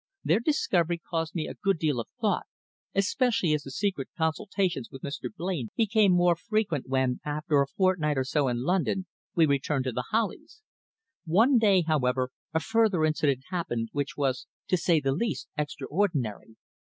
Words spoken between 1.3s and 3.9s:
me a good deal of thought, especially as the